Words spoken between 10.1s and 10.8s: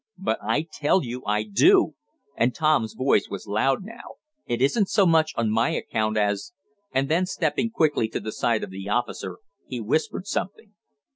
something.